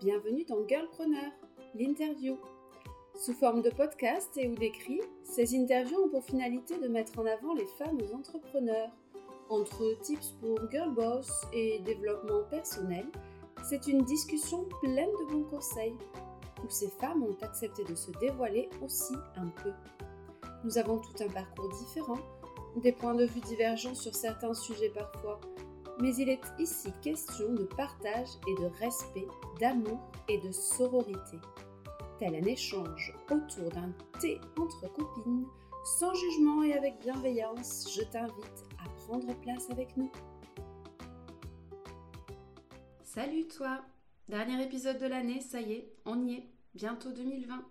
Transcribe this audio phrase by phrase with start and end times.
[0.00, 1.32] Bienvenue dans Girlpreneur,
[1.74, 2.38] l'interview.
[3.16, 7.26] Sous forme de podcast et ou d'écrit, ces interviews ont pour finalité de mettre en
[7.26, 8.92] avant les femmes entrepreneurs.
[9.48, 13.06] Entre tips pour girl boss et développement personnel,
[13.68, 15.96] c'est une discussion pleine de bons conseils,
[16.64, 19.72] où ces femmes ont accepté de se dévoiler aussi un peu.
[20.62, 22.20] Nous avons tout un parcours différent,
[22.76, 25.40] des points de vue divergents sur certains sujets parfois,
[26.00, 29.26] mais il est ici question de partage et de respect,
[29.60, 31.38] d'amour et de sororité.
[32.18, 35.46] Tel un échange autour d'un thé entre copines,
[35.84, 40.10] sans jugement et avec bienveillance, je t'invite à prendre place avec nous.
[43.02, 43.84] Salut toi
[44.28, 47.64] Dernier épisode de l'année, ça y est, on y est, bientôt 2020.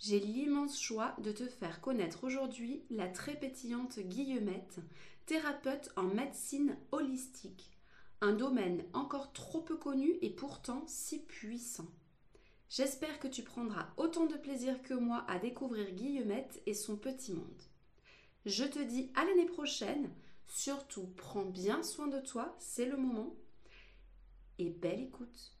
[0.00, 4.80] J'ai l'immense choix de te faire connaître aujourd'hui la très pétillante Guillemette,
[5.28, 7.70] thérapeute en médecine holistique,
[8.22, 11.86] un domaine encore trop peu connu et pourtant si puissant.
[12.70, 17.34] J'espère que tu prendras autant de plaisir que moi à découvrir Guillemette et son petit
[17.34, 17.62] monde.
[18.46, 20.10] Je te dis à l'année prochaine,
[20.46, 23.36] surtout prends bien soin de toi, c'est le moment.
[24.58, 25.57] Et belle écoute.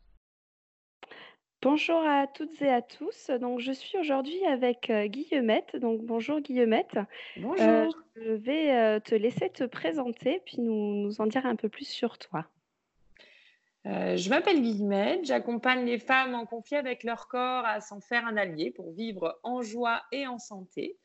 [1.60, 3.30] Bonjour à toutes et à tous.
[3.30, 5.74] Donc, je suis aujourd'hui avec euh, Guillemette.
[5.74, 6.96] Donc, bonjour Guillemette.
[6.96, 7.02] Euh,
[7.38, 7.98] bonjour.
[8.14, 11.88] je vais euh, te laisser te présenter puis nous, nous en dire un peu plus
[11.88, 12.46] sur toi.
[13.84, 15.24] je m'appelle Guillemette.
[15.24, 19.40] J'accompagne les femmes en conflit avec leur corps à s'en faire un allié pour vivre
[19.42, 20.96] en joie et en santé.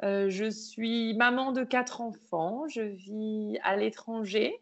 [0.00, 2.68] je suis maman de quatre enfants.
[2.68, 4.60] Je vis à l'étranger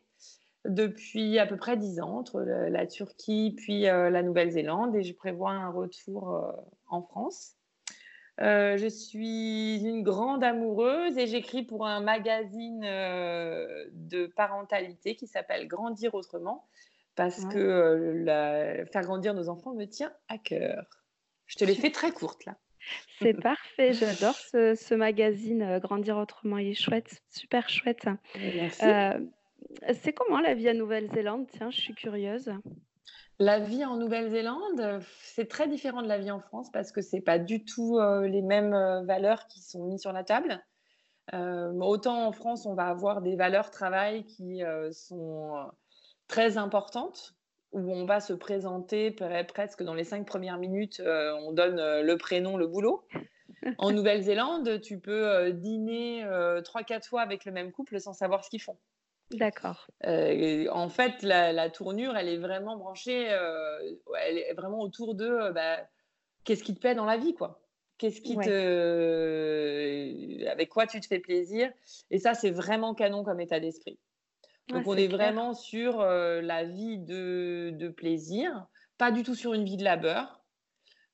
[0.68, 5.12] depuis à peu près dix ans entre la Turquie puis euh, la Nouvelle-Zélande et je
[5.14, 6.52] prévois un retour euh,
[6.88, 7.54] en France.
[8.42, 15.66] Euh, je suis une grande amoureuse et j'écris pour un magazine de parentalité qui s'appelle
[15.66, 16.66] Grandir autrement
[17.14, 18.24] parce que
[18.92, 20.84] faire grandir nos enfants me tient à cœur.
[21.46, 22.56] Je te l'ai fait très courte là.
[23.18, 28.06] C'est parfait, j'adore ce, magazine Grandir autrement, il est chouette, super chouette.
[28.36, 28.84] Merci.
[30.02, 31.46] C'est comment la vie en Nouvelle-Zélande?
[31.52, 32.52] Tiens, je suis curieuse.
[33.38, 37.20] La vie en Nouvelle-Zélande, c'est très différent de la vie en France parce que c'est
[37.20, 40.64] pas du tout euh, les mêmes euh, valeurs qui sont mises sur la table.
[41.34, 44.62] Euh, autant en France, on va avoir des valeurs travail qui
[44.92, 45.52] sont
[46.28, 47.34] très importantes,
[47.72, 52.56] où on va se présenter presque dans les cinq premières minutes, on donne le prénom,
[52.56, 53.04] le boulot.
[53.78, 56.24] En Nouvelle-Zélande, tu peux dîner
[56.64, 58.76] trois, quatre fois avec le même couple sans savoir ce qu'ils font.
[59.32, 59.88] D'accord.
[60.06, 63.78] Euh, en fait, la, tournure, elle est vraiment branchée, euh,
[64.22, 65.78] elle est vraiment autour de euh, bah,
[66.44, 67.60] qu'est-ce qui te plaît dans la vie, quoi.
[67.98, 69.66] Qu'est-ce qui te,
[70.48, 71.72] avec quoi tu te fais plaisir.
[72.10, 73.98] Et ça, c'est vraiment canon comme état d'esprit.
[74.68, 78.66] Donc, on est vraiment sur la vie de, de, plaisir,
[78.98, 80.44] pas du tout sur une vie de labeur.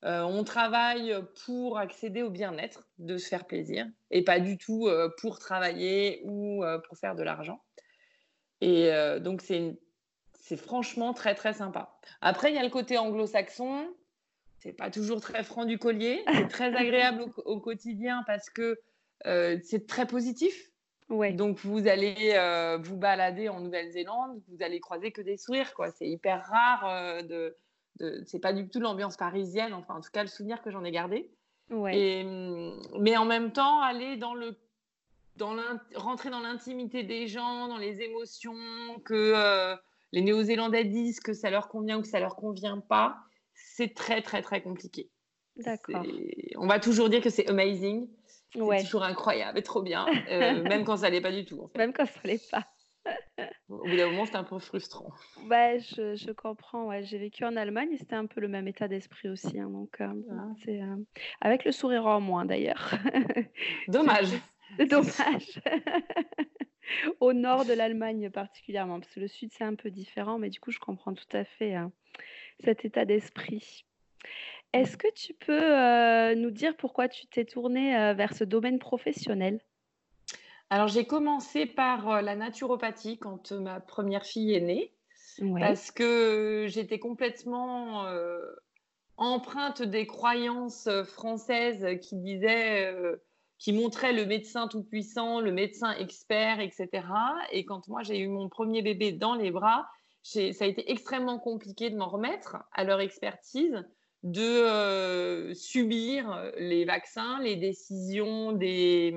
[0.03, 1.15] on travaille
[1.45, 4.89] pour accéder au bien-être, de se faire plaisir, et pas du tout
[5.21, 7.63] pour travailler ou pour faire de l'argent.
[8.63, 11.99] Et euh, donc, c'est franchement très, très sympa.
[12.21, 13.89] Après, il y a le côté anglo-saxon.
[14.61, 16.23] C'est pas toujours très franc du collier.
[16.33, 18.79] C'est très agréable au, quotidien parce que
[19.27, 20.71] euh, c'est très positif.
[21.09, 21.33] Ouais.
[21.33, 25.75] Donc, vous allez euh, vous balader en Nouvelle-Zélande, vous allez croiser que des sourires.
[25.75, 25.91] quoi.
[25.91, 27.57] C'est hyper rare de.
[27.99, 30.85] de c'est pas du tout l'ambiance parisienne, enfin, en tout cas, le souvenir que j'en
[30.85, 31.33] ai gardé.
[31.71, 31.99] Ouais.
[31.99, 32.25] Et,
[33.01, 34.57] mais en même temps, aller dans le
[35.37, 35.57] dans
[35.95, 38.55] rentrer dans l'intimité des gens, dans les émotions,
[39.05, 39.77] que euh,
[40.13, 43.17] les Néo-Zélandais disent que ça leur convient ou que ça leur convient pas,
[43.55, 45.11] c'est très très très compliqué.
[45.57, 46.05] D'accord.
[46.57, 50.85] On va toujours dire que c'est amazing, c'est toujours incroyable et trop bien, euh, même
[50.85, 51.71] quand ça l'est pas du tout.
[51.77, 52.67] Même quand ça l'est pas.
[53.69, 55.11] Au bout d'un moment, c'est un peu frustrant.
[55.51, 56.85] Ouais, je, je comprends.
[56.85, 57.03] Ouais.
[57.03, 59.59] J'ai vécu en Allemagne et c'était un peu le même état d'esprit aussi.
[59.59, 59.71] Hein.
[59.71, 60.49] donc, euh, ah.
[60.65, 60.81] c'est
[61.41, 62.93] avec le sourire en moins d'ailleurs.
[63.89, 64.29] Dommage.
[64.79, 65.61] Dommage.
[67.21, 70.61] Au nord de l'Allemagne particulièrement, parce que le sud c'est un peu différent, mais du
[70.61, 71.93] coup je comprends tout à fait hein,
[72.61, 73.85] cet état d'esprit.
[74.73, 78.79] Est-ce que tu peux euh, nous dire pourquoi tu t'es tournée euh, vers ce domaine
[78.79, 79.61] professionnel?
[80.71, 84.93] Alors j'ai commencé par euh, la naturopathie quand ma première fille est née,
[85.59, 88.07] parce que j'étais complètement
[89.17, 92.95] empreinte des croyances françaises qui disaient
[93.63, 96.89] qui montrait le médecin tout-puissant, le médecin expert, etc.
[97.53, 99.87] Et quand moi j'ai eu mon premier bébé dans les bras,
[100.25, 103.85] ça a été extrêmement compliqué de m'en remettre à leur expertise,
[104.25, 109.15] de euh, subir les vaccins, les décisions des,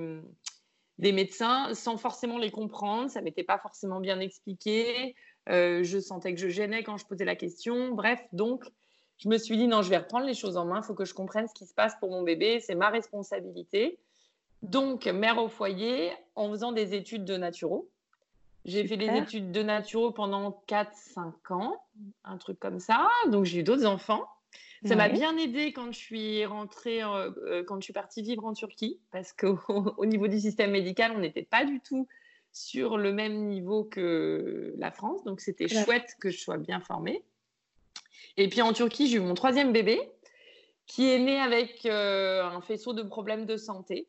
[1.00, 3.10] médecins sans forcément les comprendre.
[3.10, 5.16] Ça m'était pas forcément bien expliqué.
[5.50, 7.96] Euh, je sentais que je gênais quand je posais la question.
[7.96, 8.64] Bref, donc
[9.18, 11.06] je me suis dit non, je vais reprendre les choses en main, il faut que
[11.06, 13.98] je comprenne ce qui se passe pour mon bébé, c'est ma responsabilité.
[14.62, 17.90] Donc, mère au foyer en faisant des études de naturo.
[18.66, 21.76] J'ai fait des études de naturo pendant 4-5 ans,
[22.24, 23.08] un truc comme ça.
[23.30, 24.26] Donc, j'ai eu d'autres enfants.
[24.86, 28.54] Ça m'a bien aidé quand je suis rentrée, euh, quand je suis partie vivre en
[28.54, 29.60] Turquie, parce qu'au
[29.98, 32.08] au niveau du système médical, on n'était pas du tout
[32.52, 35.24] sur le même niveau que la France.
[35.24, 37.24] Donc, c'était chouette que je sois bien formée.
[38.38, 40.00] Et puis en Turquie, j'ai eu mon troisième bébé
[40.88, 44.08] qui est né avec euh, un faisceau de problèmes de santé.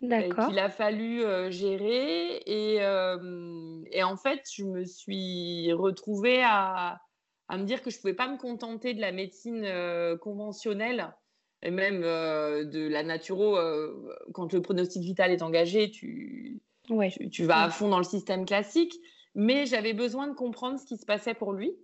[0.00, 0.48] D'accord.
[0.48, 2.36] Qu'il a fallu euh, gérer.
[2.46, 7.00] Et, et, en fait, je me suis retrouvée à,
[7.48, 11.14] à me dire que je ne pouvais pas me contenter de la médecine euh, conventionnelle
[11.62, 13.56] et même de la naturo.
[14.34, 16.60] Quand le pronostic vital est engagé, tu,
[17.30, 18.94] tu, vas à fond dans le système classique.
[19.34, 21.74] Mais j'avais besoin de comprendre ce qui se passait pour lui.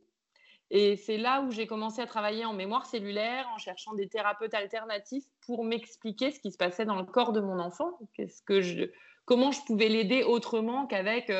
[0.71, 4.55] Et c'est là où j'ai commencé à travailler en mémoire cellulaire, en cherchant des thérapeutes
[4.55, 7.99] alternatifs pour m'expliquer ce qui se passait dans le corps de mon enfant.
[8.15, 8.85] Qu'est-ce que je,
[9.25, 11.31] comment je pouvais l'aider autrement qu'avec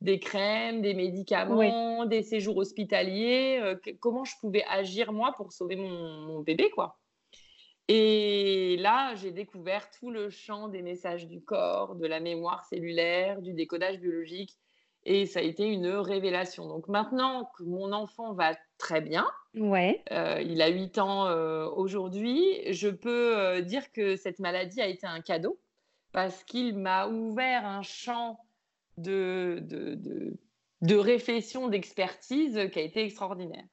[0.00, 5.76] des crèmes, des médicaments, des séjours hospitaliers, euh, comment je pouvais agir moi pour sauver
[5.76, 6.98] mon, bébé quoi.
[7.88, 13.40] Et là, j'ai découvert tout le champ des messages du corps, de la mémoire cellulaire,
[13.40, 14.56] du décodage biologique
[15.06, 16.66] et ça a été une révélation.
[16.66, 20.02] Donc maintenant que mon enfant va très bien, ouais.
[20.12, 22.42] Euh, il a 8 ans euh, aujourd'hui,
[22.72, 25.58] je peux dire que cette maladie a été un cadeau
[26.12, 28.38] parce qu'il m'a ouvert un champ
[28.96, 29.98] de, de,
[30.80, 33.64] de, réflexion, d'expertise qui a été extraordinaire.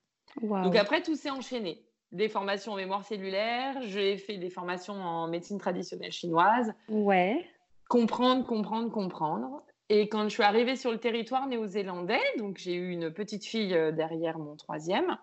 [0.41, 1.86] Donc après, tout s'est enchaîné.
[2.12, 6.74] Des formations en mémoire cellulaire, j'ai fait des formations en médecine traditionnelle chinoise.
[6.89, 7.45] Ouais.
[7.89, 9.63] Comprendre, comprendre, comprendre.
[9.89, 13.74] Et quand je suis arrivée sur le territoire néo-zélandais, donc j'ai eu une petite fille
[13.74, 15.18] euh, derrière mon troisième,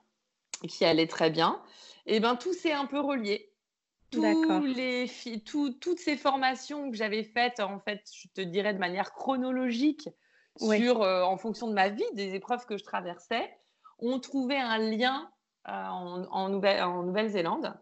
[0.69, 1.63] qui allait très bien,
[2.07, 3.51] et ben tout s'est un peu relié
[4.19, 5.11] les,
[5.45, 10.09] toutes ces formations que j'avais faites, en fait, je te dirais de manière chronologique,
[10.57, 13.51] sur, euh, en fonction de ma vie, des épreuves que je traversais,
[13.99, 15.31] ont trouvé un lien
[15.69, 17.75] euh, en, Nouvelle-Zélande.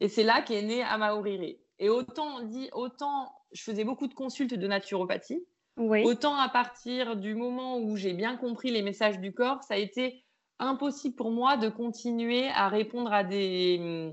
[0.00, 1.60] et c'est là qu'est né Amaoriri.
[1.78, 5.46] Et autant, dit, autant je faisais beaucoup de consultes de naturopathie,
[5.78, 9.76] autant à partir du moment où j'ai bien compris les messages du corps, ça a
[9.78, 10.24] été
[10.58, 14.12] impossible pour moi de continuer à répondre à des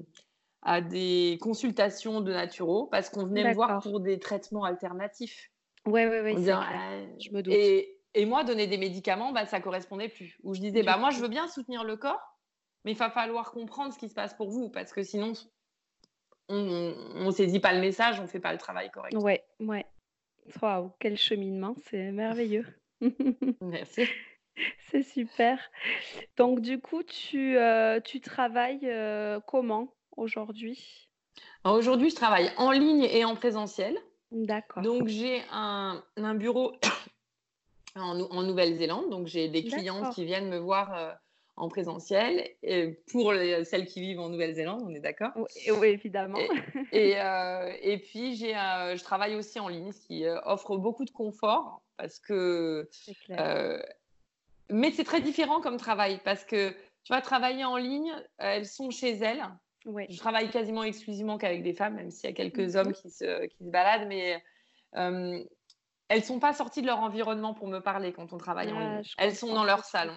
[0.65, 5.51] à des consultations de naturaux parce qu'on venait me voir pour des traitements alternatifs.
[5.85, 6.43] Oui, oui, oui.
[6.43, 7.53] je me doute.
[7.53, 10.39] Et, et, moi, donner des médicaments, bah, ça correspondait plus.
[10.43, 12.39] Où je disais, bah, moi, je veux bien soutenir le corps,
[12.83, 15.33] mais il va falloir comprendre ce qui se passe pour vous parce que sinon,
[16.49, 19.15] on ne saisit pas le message, on ne fait pas le travail correct.
[19.15, 19.85] Ouais, ouais.
[20.61, 22.65] Waouh, quel cheminement, c'est merveilleux.
[23.61, 24.07] Merci.
[24.89, 25.59] C'est super.
[26.37, 31.09] Donc, du coup, tu, euh, tu travailles euh, comment aujourd'hui?
[31.65, 33.97] Aujourd'hui, je travaille en ligne et en présentiel.
[34.31, 34.83] D'accord.
[34.83, 36.03] Donc, j'ai un,
[36.35, 36.73] bureau
[37.95, 39.09] en, Nouvelle-Zélande.
[39.09, 41.11] Donc, j'ai des clientes qui viennent me voir euh,
[41.57, 42.49] en présentiel.
[42.63, 46.37] Et pour celles qui vivent en Nouvelle-Zélande, on est d'accord oui, évidemment.
[46.91, 51.05] Et, euh, et, puis, j'ai, je travaille aussi en ligne, ce qui euh, offre beaucoup
[51.05, 52.87] de confort parce que.
[54.69, 56.69] mais c'est très différent comme travail parce que
[57.03, 59.43] tu vas travailler en ligne, elles sont chez elles.
[59.85, 62.75] Je travaille quasiment exclusivement qu'avec des femmes, même s'il y a quelques mhm.
[62.75, 64.41] hommes qui se, qui se baladent, mais
[64.95, 65.43] euh,
[66.09, 68.95] elles sont pas sorties de leur environnement pour me parler quand on travaille en ah,
[68.95, 69.03] ligne.
[69.17, 70.15] Elles sont dans leur salon.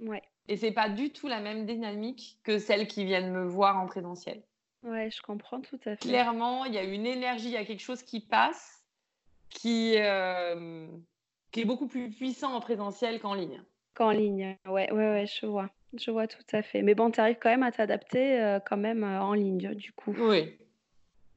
[0.00, 0.22] Ouais.
[0.48, 3.86] Et c'est pas du tout la même dynamique que celles qui viennent me voir en
[3.86, 4.42] présentiel.
[4.82, 6.08] Ouais, je comprends tout à fait.
[6.08, 8.82] Clairement, il y a une énergie, il y a quelque chose qui passe,
[9.50, 10.86] qui, euh,
[11.50, 13.62] qui est beaucoup plus puissant en présentiel qu'en ligne.
[13.94, 15.70] Qu'en ligne, ouais, ouais, ouais, je vois.
[15.94, 16.82] Je vois tout à fait.
[16.82, 19.92] Mais bon, tu arrives quand même à t'adapter euh, quand même euh, en ligne, du
[19.92, 20.14] coup.
[20.18, 20.56] Oui.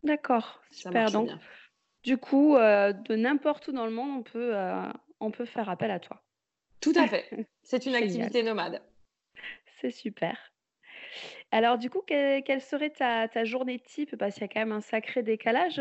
[0.03, 1.11] D'accord, super.
[1.11, 1.29] Donc,
[2.03, 4.55] du coup, de n'importe où dans le monde, on peut,
[5.19, 6.21] on peut faire appel à toi.
[6.79, 7.47] Tout à fait.
[7.63, 8.81] C'est une activité nomade.
[9.81, 10.37] C'est super.
[11.51, 14.15] Alors, du coup, quelle serait ta, journée type?
[14.15, 15.77] Parce qu'il y a quand même un sacré décalage,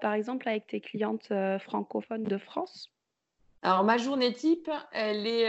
[0.00, 2.92] par exemple, avec tes clientes francophones de France.
[3.62, 5.48] Alors, ma journée type, elle est,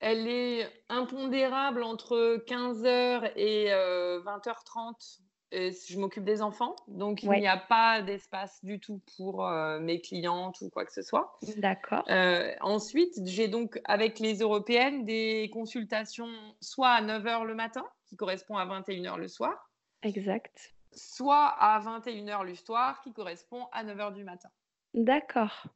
[0.00, 5.20] elle est impondérable entre 15h et 20h30.
[5.52, 10.00] Je m'occupe des enfants, donc il n'y a pas d'espace du tout pour euh, mes
[10.00, 11.38] clientes ou quoi que ce soit.
[11.56, 12.04] D'accord.
[12.08, 16.28] Euh, ensuite, j'ai donc avec les européennes des consultations
[16.60, 19.70] soit à 9h le matin, qui correspond à 21h le soir.
[20.02, 20.74] Exact.
[20.92, 24.48] Soit à 21h le soir, qui correspond à 9h du matin.
[24.94, 25.66] D'accord.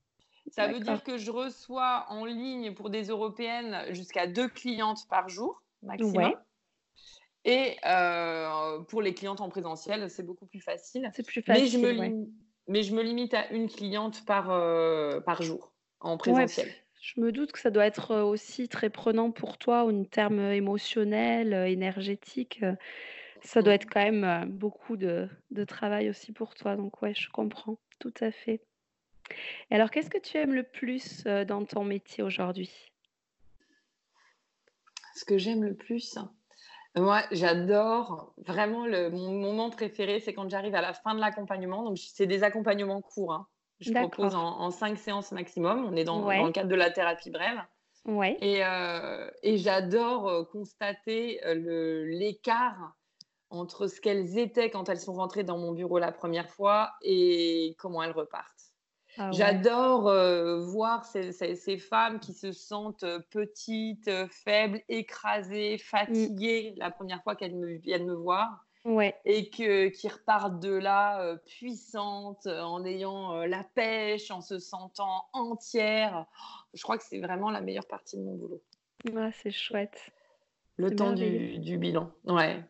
[0.51, 5.29] Ça veut dire que je reçois en ligne pour des européennes jusqu'à deux clientes par
[5.29, 6.35] jour maximum.
[7.45, 11.11] Et euh, pour les clientes en présentiel, c'est beaucoup plus facile.
[11.15, 11.81] C'est plus facile.
[11.81, 12.27] Mais je, me
[12.69, 16.69] mais je me limite à une cliente par, euh, par jour en présentiel.
[17.01, 20.41] je me doute que ça doit être euh, aussi très prenant pour toi en termes
[20.41, 22.63] émotionnels, énergétiques.
[23.43, 23.77] Ça doit mmh.
[23.77, 26.77] être quand même beaucoup de, de travail aussi pour toi.
[26.77, 28.61] Donc, ouais, je comprends tout à fait.
[29.71, 32.71] Et alors, qu'est-ce que tu aimes le plus dans ton métier aujourd'hui?
[35.15, 36.19] Ce que j'aime le plus,
[36.97, 41.85] moi, j'adore vraiment le, mon moment préféré, c'est quand j'arrive à la fin de l'accompagnement.
[41.85, 43.33] Donc, c'est des accompagnements courts.
[43.33, 43.47] Hein.
[43.79, 45.87] Je propose en, cinq séances maximum.
[45.87, 47.61] On est dans, le cadre de la thérapie brève.
[48.07, 48.37] Ouais.
[48.41, 52.95] Et, euh, et j'adore euh, constater euh, l'écart
[53.51, 57.75] entre ce qu'elles étaient quand elles sont rentrées dans mon bureau la première fois et
[57.79, 58.60] comment elles repartent.
[59.19, 65.79] Ah J'adore euh, voir ces, femmes qui se sentent euh, petites, euh, faibles, écrasées, mmh.
[65.79, 68.65] fatiguées la première fois qu'elles viennent me voir.
[69.27, 76.25] Et que, qui repartent de là puissantes, en ayant la pêche, en se sentant entières.
[76.73, 78.63] Je crois que c'est vraiment la meilleure partie de mon boulot.
[79.15, 80.11] Ah, c'est chouette.
[80.79, 82.11] Le temps du, du, bilan.
[82.25, 82.65] Ouais.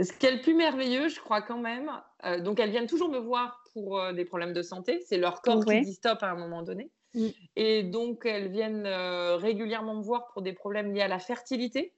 [0.00, 1.88] Ce qui est le plus merveilleux, je crois quand même,
[2.24, 5.42] euh, donc elles viennent toujours me voir pour euh, des problèmes de santé, c'est leur
[5.42, 6.90] corps qui dit stop à un moment donné.
[7.14, 7.28] Mm.
[7.56, 11.92] Et donc elles viennent euh, régulièrement me voir pour des problèmes liés à la fertilité,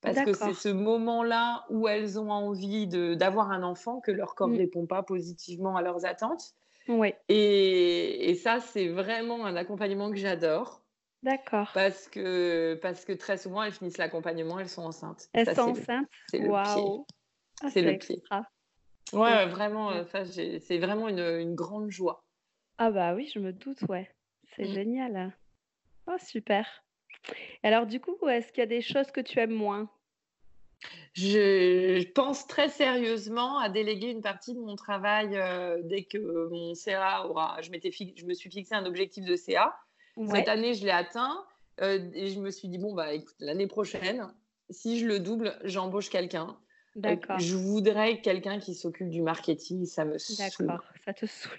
[0.00, 4.48] parce que c'est ce moment-là où elles ont envie d'avoir un enfant, que leur corps
[4.48, 4.58] ne mm.
[4.58, 6.54] répond pas positivement à leurs attentes.
[6.88, 7.16] Ouais.
[7.28, 10.82] Et, et ça, c'est vraiment un accompagnement que j'adore.
[11.22, 11.70] D'accord.
[11.72, 15.28] Parce que, parce que très souvent, elles finissent l'accompagnement, elles sont enceintes.
[15.32, 16.08] Elles sont enceintes?
[16.34, 17.06] Waouh
[17.62, 18.22] ah, c'est le pied.
[19.12, 22.24] Ouais, vraiment, euh, c'est vraiment une, grande joie.
[22.78, 24.10] Ah bah oui, je me doute, ouais.
[24.56, 24.74] C'est mmh.
[24.74, 25.36] génial.
[26.06, 26.66] Oh, super.
[27.62, 29.88] Alors du coup, est-ce qu'il y a des choses que tu aimes moins?
[31.14, 36.74] Je pense très sérieusement à déléguer une partie de mon travail euh, dès que mon
[36.74, 37.58] CA aura.
[37.60, 37.70] Je,
[38.16, 39.76] je me suis fixé un objectif de CA.
[40.30, 41.44] Cette année, je l'ai atteint.
[41.80, 44.28] Euh, et je me suis dit, bon, bah, écoute, l'année prochaine,
[44.70, 46.56] si je le double, j'embauche quelqu'un.
[46.96, 47.38] D'accord.
[47.38, 50.66] Je voudrais quelqu'un qui s'occupe du marketing, ça me saoule.
[50.66, 51.58] D'accord, ça te saoule.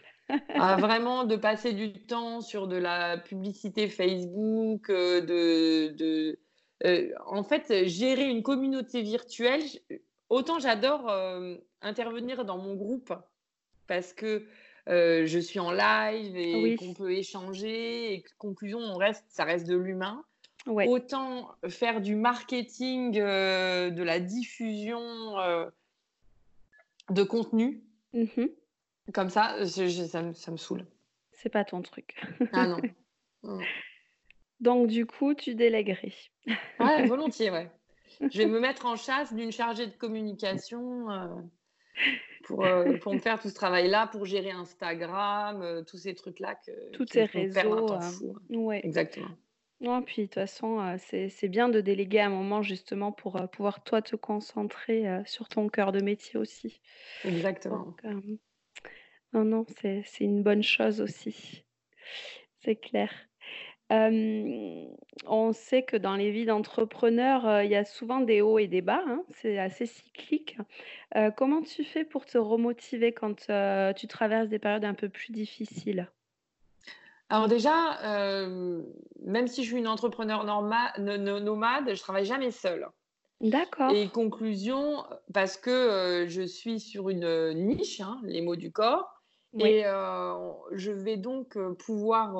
[0.50, 6.40] ah, vraiment, de passer du temps sur de la publicité Facebook, euh, de, de
[6.86, 9.63] euh, en fait, gérer une communauté virtuelle.
[10.30, 13.13] Autant j'adore euh, intervenir dans mon groupe
[13.88, 14.46] parce que
[14.88, 19.75] je suis en live et qu'on peut échanger et conclusion, on reste, ça reste de
[19.75, 20.24] l'humain.
[20.65, 25.70] Autant faire du marketing, euh, de la diffusion euh,
[27.10, 27.84] de contenu.
[28.13, 28.46] Mmh
[29.13, 30.86] Comme ça, ça, me, ça, me saoule.
[31.32, 32.15] C'est pas ton truc.
[32.53, 32.79] ah non.
[34.62, 36.13] Donc, du coup, tu déléguerais.
[36.79, 37.70] ouais, volontiers, ouais.
[38.22, 41.27] Je vais me mettre en chasse d'une chargée de communication euh,
[42.46, 42.65] pour,
[43.01, 46.55] pour me faire tout ce travail-là, pour gérer Instagram, tous ces trucs-là.
[46.65, 47.88] Que, Tous ces réseaux.
[48.51, 48.79] Ouais.
[48.86, 49.36] Exactement.
[49.84, 54.02] Non, puis de toute façon, c'est bien de déléguer un moment justement pour, pouvoir toi
[54.02, 56.80] te concentrer, sur ton cœur de métier aussi.
[57.25, 57.94] Exactement.
[59.34, 61.66] non, non, c'est une bonne chose aussi.
[62.62, 63.12] C'est clair.
[63.90, 68.82] on sait que dans les vies d'entrepreneurs, il y a souvent des hauts et des
[68.82, 70.58] bas, hein, c'est assez cyclique.
[71.36, 73.48] comment tu fais pour te remotiver quand,
[73.98, 76.08] tu traverses des périodes un peu plus difficiles?
[77.30, 78.82] Alors déjà, euh,
[79.25, 82.88] même si je suis une entrepreneur nomade, je travaille jamais seule.
[83.42, 83.92] D'accord.
[83.92, 85.03] Et conclusion,
[85.34, 89.10] parce que euh, je suis sur une niche, hein, les mots du corps,
[89.60, 92.36] et euh, je vais donc pouvoir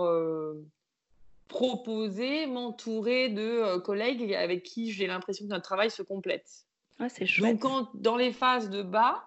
[1.48, 6.50] proposer, m'entourer de collègues avec qui j'ai l'impression que notre travail se complète.
[7.00, 7.54] Ah, c'est chouette.
[7.54, 9.24] Donc, quand, dans les phases de bas,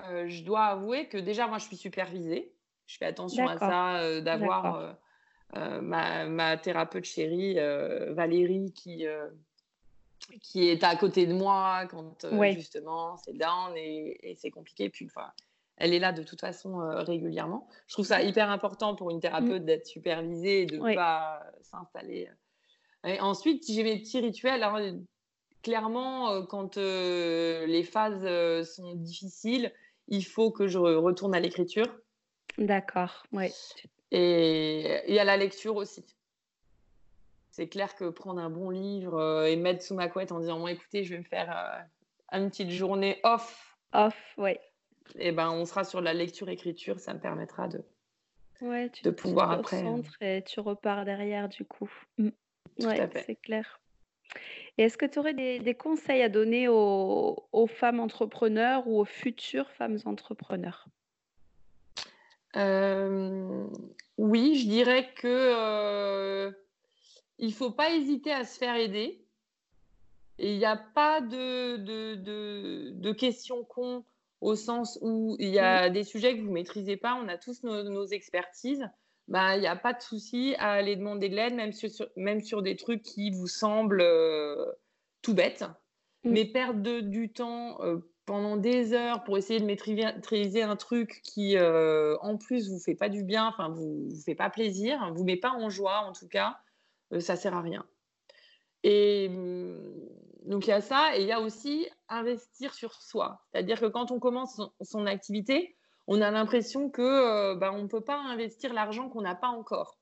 [0.00, 2.52] je dois avouer que déjà, moi, je suis supervisée.
[2.86, 4.92] Je fais attention à ça, euh, d'avoir euh,
[5.56, 7.54] euh, ma, thérapeute chérie,
[8.14, 9.06] Valérie, qui,
[10.40, 14.90] qui est à côté de moi quand justement c'est down et, c'est compliqué.
[14.90, 15.30] Puis, enfin,
[15.76, 17.68] elle est là de toute façon régulièrement.
[17.86, 19.66] Je trouve ça hyper important pour une thérapeute mmh.
[19.66, 22.28] d'être supervisée et de ne pas s'installer.
[23.20, 24.62] Ensuite, j'ai mes petits rituels.
[24.62, 24.78] Alors,
[25.62, 29.72] clairement, quand les phases sont difficiles,
[30.08, 31.86] il faut que je retourne à l'écriture.
[32.58, 33.52] D'accord, oui.
[34.10, 36.04] Et, à la lecture aussi.
[37.50, 40.58] C'est clair que prendre un bon livre euh, et mettre sous ma couette en disant
[40.58, 43.76] moi écoutez, je vais me faire euh, une petite journée off.
[43.92, 44.52] Off, oui.
[45.16, 47.84] Et eh ben on sera sur la lecture-écriture, ça me permettra de,
[48.62, 50.38] ouais, tu, de pouvoir tu après.
[50.38, 51.90] et tu repars derrière du coup.
[52.16, 52.30] Mmh.
[52.78, 53.80] c'est clair.
[54.78, 58.98] Et est-ce que tu aurais des, des conseils à donner aux, aux femmes entrepreneurs ou
[58.98, 60.88] aux futures femmes entrepreneurs?
[62.56, 63.66] Euh,
[64.18, 66.50] oui, je dirais que euh,
[67.38, 69.24] il faut pas hésiter à se faire aider.
[70.38, 74.04] Il n'y a pas de, de, de, de questions cons
[74.40, 77.38] au sens où il y a des sujets que vous ne maîtrisez pas, on a
[77.38, 78.84] tous nos, nos expertises.
[79.28, 82.40] Bah, il n'y a pas de souci à aller demander de l'aide, même sur, même
[82.42, 84.66] sur des trucs qui vous semblent euh,
[85.22, 85.64] tout bêtes.
[86.24, 86.30] Mm.
[86.32, 87.98] Mais perdre de- du temps euh,
[88.32, 92.94] pendant des heures pour essayer de maîtriser, un truc qui, euh, en plus, vous fait
[92.94, 96.28] pas du bien, enfin, vous fait pas plaisir, vous met pas en joie, en tout
[96.28, 96.56] cas,
[97.12, 97.84] euh, ça sert à rien.
[98.84, 99.78] Et hum,
[100.46, 101.14] donc, il y a ça.
[101.14, 103.42] Et il y a aussi investir sur soi.
[103.52, 108.00] C'est-à-dire que quand on commence son, activité, on a l'impression que euh, bah, on peut
[108.00, 109.98] pas investir l'argent qu'on n'a pas encore.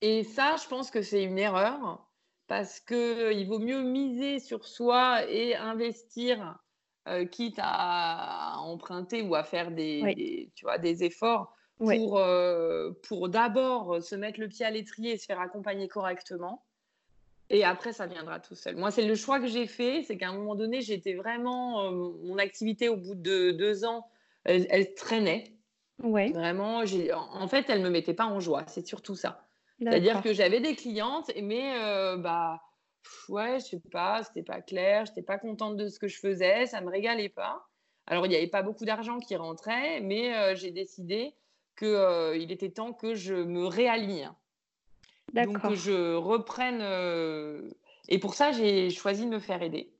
[0.00, 2.08] Et ça, je pense que c'est une erreur
[2.48, 6.58] parce qu'il vaut mieux miser sur soi et investir,
[7.08, 11.54] euh, quitte à, à emprunter ou à faire des, Oui, des, tu vois, des efforts
[11.80, 15.88] oui, pour, euh, pour d'abord se mettre le pied à l'étrier et se faire accompagner
[15.88, 16.64] correctement.
[17.50, 18.76] Et après, ça viendra tout seul.
[18.76, 20.02] Moi, c'est le choix que j'ai fait.
[20.02, 21.84] C'est qu'à un moment donné, j'étais vraiment.
[21.84, 21.90] euh,
[22.24, 24.06] mon activité, au bout de deux ans,
[24.44, 25.54] elle, elle traînait.
[26.02, 28.64] ouais, Vraiment, en fait, elle ne me mettait pas en joie.
[28.66, 29.46] C'est surtout ça.
[29.80, 32.60] C'est-à-dire que j'avais des clientes, mais euh, bah,
[33.02, 36.18] pff, ouais, je sais pas, c'était pas clair, j'étais pas contente de ce que je
[36.18, 37.66] faisais, ça me régalait pas.
[38.06, 41.34] Alors, il n'y avait pas beaucoup d'argent qui rentrait, mais euh, j'ai décidé
[41.78, 44.30] qu'il était temps que je me réaligne.
[45.34, 45.74] Donc, D'accord.
[45.74, 46.80] je reprenne.
[46.80, 47.68] euh,
[48.08, 49.92] Et pour ça, j'ai choisi de me faire aider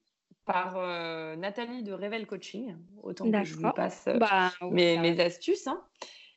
[0.46, 2.74] par euh, Nathalie de Revel Coaching.
[3.02, 5.66] Autant que je vous passe euh, Bah oui, mes, astuces.
[5.66, 5.84] hein.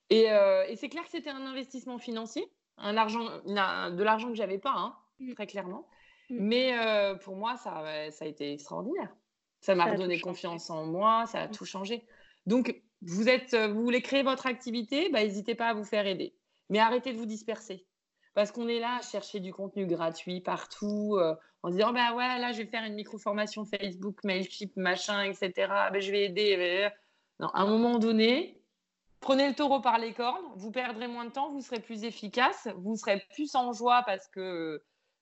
[0.10, 2.46] Et, euh, et c'est clair que c'était un investissement financier,
[2.78, 5.88] un argent, de l'argent que j'avais pas, hein, Mm, très clairement.
[6.32, 6.38] Mm.
[6.40, 9.16] Mais euh, pour moi, ça, a été extraordinaire.
[9.60, 11.52] Ça m'a redonné confiance en moi, ça a Mm.
[11.52, 12.06] tout changé.
[12.48, 16.08] Donc, vous êtes, euh, vous voulez créer votre activité, bah, n'hésitez pas à vous faire
[16.08, 16.36] aider.
[16.70, 17.86] Mais arrêtez de vous disperser.
[18.34, 22.40] Parce qu'on est là à chercher du contenu gratuit partout, euh, en disant, bah ouais,
[22.40, 25.52] là, je vais faire une micro-formation Facebook, Mailchimp, machin, etc.
[25.92, 26.56] Bah, je vais aider.
[26.58, 26.90] euh.
[27.40, 28.64] Non, à un moment donné,
[29.20, 32.68] prenez le taureau par les cornes, vous perdrez moins de temps, vous serez plus efficace,
[32.78, 34.82] vous serez plus en joie parce que,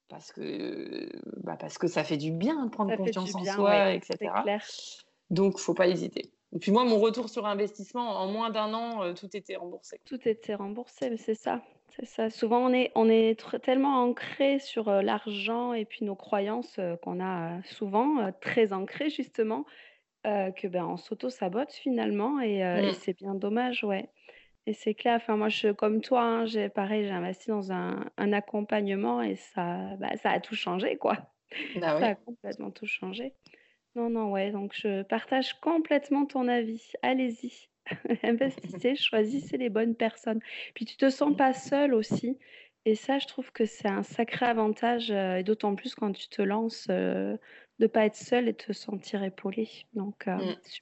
[0.10, 1.10] parce que,
[1.44, 3.98] bah, parce que ça fait du bien de prendre Ça confiance en bien, soi, ouais,
[3.98, 4.32] etc.
[5.30, 6.32] Donc, faut pas hésiter.
[6.52, 10.00] Et puis moi, mon retour sur investissement, en moins d'un an, euh, tout était remboursé.
[10.06, 11.62] Tout était remboursé, mais c'est ça,
[11.96, 12.32] c'est ça.
[12.32, 16.96] Souvent, on est, on est tellement ancré sur euh, l'argent et puis nos croyances euh,
[16.98, 19.66] qu'on a souvent très ancrées justement
[20.26, 22.94] que ben on s'auto-sabote finalement et, et Mm.
[22.94, 24.10] c'est bien dommage, ouais.
[24.66, 25.16] Et c'est clair.
[25.16, 29.36] Enfin, moi, je, comme toi, hein, j'ai pareil, j'ai investi dans un, un accompagnement et
[29.36, 31.34] ça, bah, ça a tout changé, quoi.
[31.74, 32.04] Ça oui.
[32.04, 33.34] a complètement tout changé.
[33.96, 34.52] Non, non, ouais.
[34.52, 36.92] Donc, je partage complètement ton avis.
[37.02, 37.70] Allez-y,
[38.24, 40.40] investissez, choisissez les bonnes personnes.
[40.76, 42.38] Puis, tu te sens pas seul aussi.
[42.86, 46.30] Et ça, je trouve que c'est un sacré avantage, euh, et d'autant plus quand tu
[46.30, 47.36] te lances, euh,
[47.80, 49.68] de pas être seul et de te sentir épaulé.
[49.94, 50.54] Donc, euh, Mm.
[50.64, 50.82] su-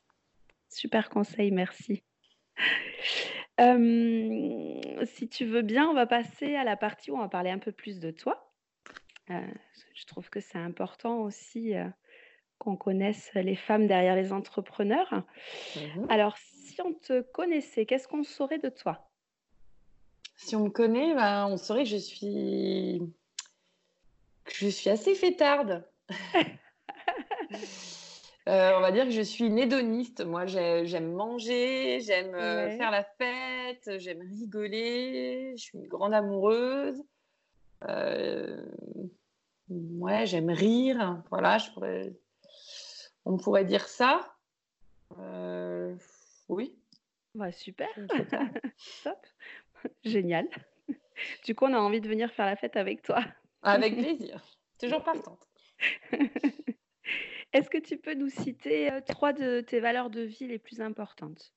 [0.70, 2.04] super conseil, merci.
[3.60, 7.50] Euh, si tu veux bien, on va passer à la partie où on va parler
[7.50, 8.54] un peu plus de toi.
[9.32, 9.41] Euh,
[9.96, 11.88] je trouve que c'est important aussi euh,
[12.60, 15.24] qu'on connaisse les femmes derrière les entrepreneurs.
[15.76, 16.06] Mhm.
[16.10, 19.10] Alors, si on te connaissait, qu'est-ce qu'on saurait de toi?
[20.36, 23.02] Si on me connaît, bah, on saurait que je suis,
[24.46, 25.84] que je suis assez fêtarde.
[28.48, 30.24] Euh, on va dire que je suis une hédoniste.
[30.24, 32.78] Moi, j'ai- j'aime manger, j'aime euh, Ouais.
[32.78, 35.54] faire la fête, j'aime rigoler.
[35.58, 37.04] Je suis une grande amoureuse.
[37.90, 38.64] Euh,
[39.70, 41.22] ouais, j'aime rire.
[41.30, 42.14] Voilà, je pourrais,
[43.26, 44.34] on pourrait dire ça.
[45.20, 45.96] Euh,
[46.50, 46.78] oui,
[47.36, 47.88] Ouais, super,
[49.04, 49.20] top,
[50.04, 50.48] génial.
[51.46, 53.20] Du coup, on a envie de venir faire la fête avec toi.
[53.62, 54.42] Avec plaisir.
[54.80, 55.48] Toujours partante.
[57.58, 60.80] Est-ce que tu peux nous citer euh, trois de tes valeurs de vie les plus
[60.80, 61.54] importantes?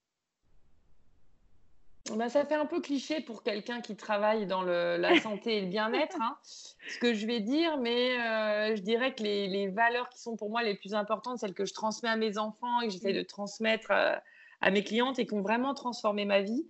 [2.16, 5.60] Bah, ça fait un peu cliché pour quelqu'un qui travaille dans le- la santé et
[5.60, 9.68] le bien-être, hein, ce que je vais dire, mais euh, je dirais que les, les
[9.68, 12.80] valeurs qui sont pour moi les plus importantes, celles que je transmets à mes enfants
[12.80, 13.16] et que j'essaie Mm.
[13.18, 14.16] de transmettre euh,
[14.62, 16.66] à mes clientes et qui ont vraiment transformé ma vie,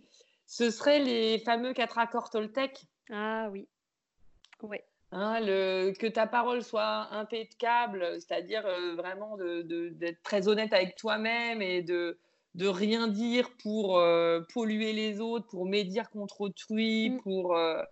[0.46, 2.82] ce seraient les fameux quatre accords Toltec.
[3.12, 3.68] Ah oui,
[4.62, 10.46] ouais, Hein, le, que ta parole soit impeccable, c'est-à-dire euh, vraiment de- de- d'être très
[10.46, 12.16] honnête avec toi-même et de,
[12.54, 17.20] de rien dire pour euh, polluer les autres, pour médire contre autrui, Mm.
[17.22, 17.82] pour, euh,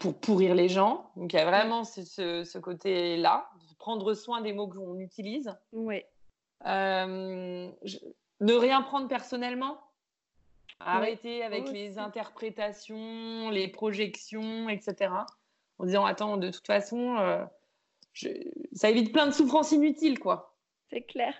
[0.00, 1.10] pour pourrir les gens.
[1.16, 5.54] Donc il y a vraiment ce, côté-là, prendre soin des mots qu'on utilise.
[5.72, 6.02] Oui.
[8.40, 9.80] Ne rien prendre personnellement.
[10.80, 15.12] Arrêter avec les interprétations, les projections, etc.
[15.80, 17.42] En disant attends, de toute façon, euh,
[18.74, 20.54] ça évite plein de souffrances inutiles, quoi.
[20.90, 21.34] C'est clair.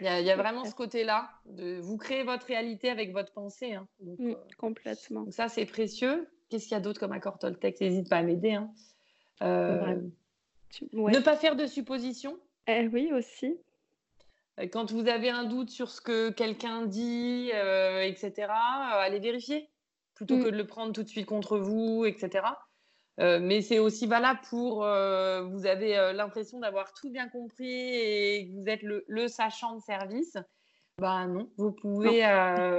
[0.00, 3.74] Il y a, vraiment ce côté-là, de vous créer votre réalité avec votre pensée.
[3.74, 3.86] Hein.
[4.00, 5.30] Mm, euh, complètement.
[5.30, 6.28] ça, c'est précieux.
[6.48, 7.80] Qu'est-ce qu'il y a d'autre comme accord Toltec?
[7.80, 8.54] N'hésite pas à m'aider.
[8.54, 8.72] Hein.
[9.42, 10.00] Euh,
[10.92, 12.36] ne pas faire de suppositions.
[12.66, 13.56] Eh oui, aussi.
[14.72, 17.50] Quand vous avez un doute sur ce que quelqu'un dit,
[18.02, 19.70] etc., allez vérifier
[20.14, 20.44] plutôt mm.
[20.44, 22.42] que de le prendre tout de suite contre vous, etc.
[23.20, 27.94] Euh, mais c'est aussi valable pour euh, vous avez euh, l'impression d'avoir tout bien compris
[27.94, 30.36] et que vous êtes le, sachant de service.
[30.98, 32.22] Ben non, vous pouvez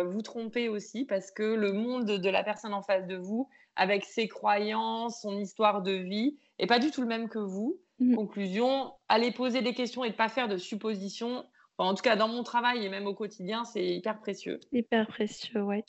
[0.05, 4.05] vous tromper aussi parce que le monde de la personne en face de vous, avec
[4.05, 7.77] ses croyances, son histoire de vie, est pas du tout le même que vous.
[7.99, 8.15] Mmh.
[8.15, 11.45] Conclusion, allez poser des questions et ne pas faire de suppositions.
[11.77, 14.61] en tout cas, dans mon travail et même au quotidien, c'est hyper précieux.
[14.71, 15.83] Hyper précieux, ouais.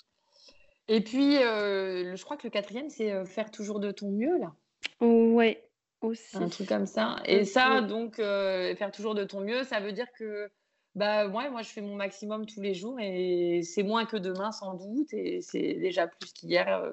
[0.89, 4.39] Et puis, euh, je crois que le quatrième, c'est euh, faire toujours de ton mieux,
[4.39, 4.55] là.
[5.01, 5.69] Ouais,
[6.01, 6.37] aussi.
[6.37, 7.17] Un truc comme ça.
[7.25, 10.49] Et ça, donc, euh, faire toujours de ton mieux, ça veut dire que,
[10.95, 14.53] bah, moi, moi, je fais mon maximum tous les jours et c'est moins que demain,
[14.53, 15.13] sans doute.
[15.13, 16.93] Et c'est déjà plus qu'hier.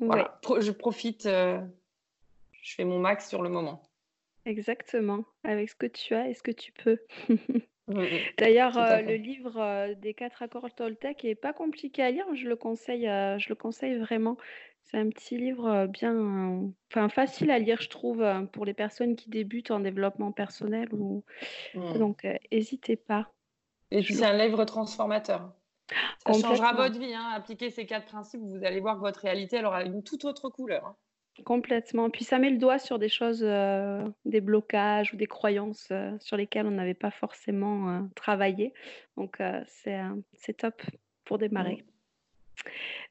[0.00, 0.40] voilà.
[0.58, 3.82] je profite, je fais mon max sur le moment.
[4.46, 5.24] Exactement.
[5.44, 6.98] Avec ce que tu as et ce que tu peux.
[8.38, 12.26] D'ailleurs, euh, le livre euh, des quatre accords Toltec est pas compliqué à lire.
[12.34, 14.36] Je le conseille, euh, je le conseille vraiment.
[14.84, 19.30] C'est un petit livre bien, enfin facile à lire, je trouve, pour les personnes qui
[19.30, 20.88] débutent en développement personnel.
[20.92, 21.22] Ou...
[21.74, 23.30] Donc, n'hésitez pas.
[23.92, 25.52] Et puis, c'est un livre transformateur.
[26.26, 27.14] Ça changera votre vie.
[27.14, 27.30] Hein.
[27.34, 30.48] Appliquez ces quatre principes, vous allez voir que votre réalité elle aura une toute autre
[30.48, 30.86] couleur.
[30.86, 30.96] Hein.
[31.44, 32.10] Complètement.
[32.10, 36.16] Puis ça met le doigt sur des choses, euh, des blocages ou des croyances euh,
[36.20, 38.72] sur lesquelles on n'avait pas forcément euh, travaillé.
[39.16, 40.82] Donc c'est top
[41.24, 41.84] pour démarrer.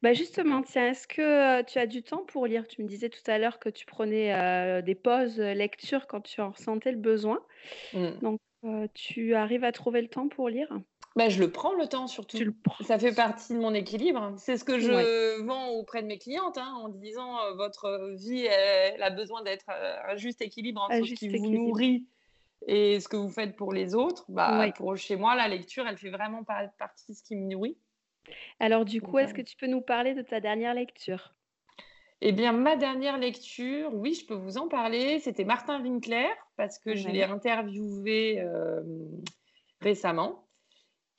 [0.03, 2.67] Bah justement, tiens, est-ce que tu as du temps pour lire?
[2.67, 6.51] Tu me disais tout à l'heure que tu prenais des pauses lecture quand tu en
[6.51, 7.39] ressentais le besoin.
[7.93, 8.09] Mmh.
[8.21, 8.39] Donc,
[8.93, 10.69] tu arrives à trouver le temps pour lire?
[11.15, 12.37] Bah, je le prends le temps surtout.
[12.81, 14.33] Ça fait partie de mon équilibre.
[14.37, 18.45] C'est ce que je vends auprès de mes clientes hein, en disant euh, votre vie
[18.45, 22.05] elle, a besoin d'être euh, un juste équilibre entre ce qui vous nourrit
[22.67, 24.25] et ce que vous faites pour les autres.
[24.29, 27.77] Bah, pour chez moi, la lecture, elle fait vraiment partie de ce qui me nourrit.
[28.59, 31.33] Alors du coup, est-ce que tu peux nous parler de ta dernière lecture?
[32.21, 35.19] Eh bien, ma dernière lecture, oui, je peux vous en parler.
[35.19, 38.81] C'était Martin Winkler, parce que je l'ai interviewé euh,
[39.79, 40.48] récemment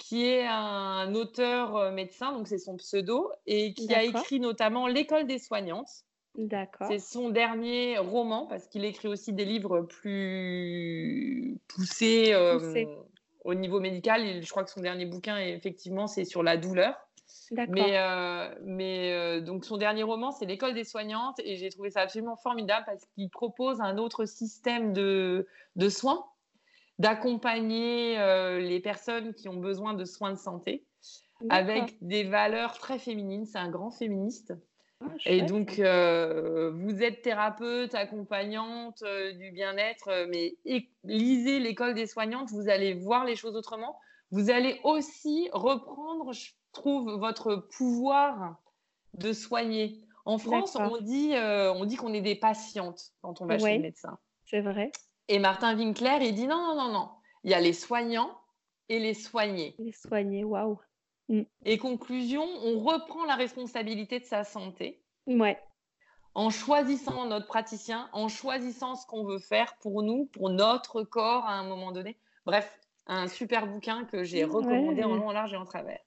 [0.00, 4.86] qui est un auteur euh, médecin, donc c'est son pseudo, et qui a écrit notamment
[4.86, 5.90] L'école des soignantes.
[6.36, 6.86] D'accord.
[6.88, 12.86] C'est son dernier roman, parce qu'il écrit aussi des livres plus poussés euh,
[13.44, 14.42] au niveau médical.
[14.42, 16.94] je crois que son dernier bouquin, effectivement, c'est sur la douleur.
[17.68, 22.00] Mais, euh, mais donc son dernier roman, c'est L'école des soignantes, et j'ai trouvé ça
[22.00, 26.24] absolument formidable parce qu'il propose un autre système de, de soins
[27.00, 30.84] d'accompagner euh, les personnes qui ont besoin de soins de santé
[31.48, 33.46] avec des valeurs très féminines.
[33.46, 34.52] C'est un grand féministe.
[35.00, 40.56] Ah, et donc, euh, vous êtes thérapeute, accompagnante euh, du bien-être, mais
[41.04, 43.98] lisez l'école des soignantes, vous allez voir les choses autrement.
[44.30, 48.56] Vous allez aussi reprendre, je trouve, votre pouvoir
[49.14, 50.02] de soigner.
[50.26, 53.82] En France, on dit, on dit qu'on est des patientes quand on va chez le
[53.82, 54.18] médecin.
[54.44, 54.92] C'est vrai.
[55.30, 57.08] Et Martin Winkler, il dit non, non, non, non.
[57.44, 58.36] Il y a les soignants
[58.88, 59.76] et les soignés.
[59.78, 60.80] Les soignés, waouh.
[61.28, 61.42] Mm.
[61.64, 65.00] Et conclusion, on reprend la responsabilité de sa santé.
[65.28, 65.56] Ouais.
[66.34, 71.44] En choisissant notre praticien, en choisissant ce qu'on veut faire pour nous, pour notre corps
[71.44, 72.18] à un moment donné.
[72.44, 76.00] Bref, un super bouquin que j'ai recommandé en long, en large et en travers.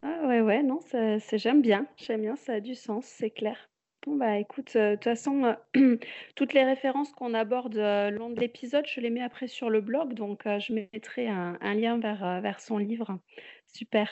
[0.00, 0.80] Ah ouais, ouais, non,
[1.34, 1.86] j'aime bien.
[1.98, 3.68] J'aime bien, ça a du sens, c'est clair.
[4.04, 5.96] Bon, bah écoute, euh, de toute façon, euh,
[6.34, 9.80] toutes les références qu'on aborde euh, long de l'épisode, je les mets après sur le
[9.80, 13.18] blog, donc je mettrai un, lien vers, vers son livre.
[13.68, 14.10] Super.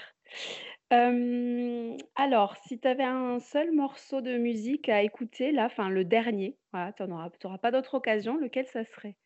[0.90, 6.56] alors, si tu avais un seul morceau de musique à écouter, là, enfin le dernier,
[6.72, 9.16] voilà, tu n'auras pas d'autre occasion, lequel ça serait?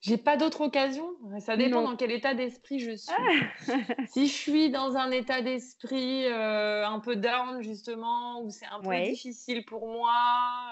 [0.00, 1.08] J'ai pas d'autre occasion.
[1.40, 3.12] Ça dépend dans quel état d'esprit je suis.
[3.12, 3.74] Ah!
[4.08, 8.80] si je suis dans un état d'esprit euh, un peu down, justement, où c'est un
[8.80, 10.14] peu difficile pour moi,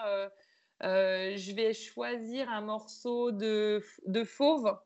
[0.07, 0.29] euh,
[0.83, 4.77] euh, je vais choisir un morceau de, de Fauve.